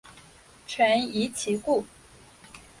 [0.65, 1.85] 臣疑其故。